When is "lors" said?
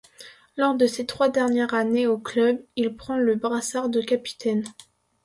0.57-0.73